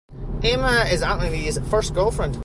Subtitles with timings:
[0.41, 2.39] Emma is Antony's first girlfriend.